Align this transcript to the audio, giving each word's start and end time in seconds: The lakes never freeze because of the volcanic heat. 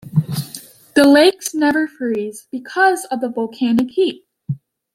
The 0.95 1.05
lakes 1.05 1.53
never 1.53 1.87
freeze 1.87 2.47
because 2.49 3.05
of 3.11 3.21
the 3.21 3.29
volcanic 3.29 3.91
heat. 3.91 4.25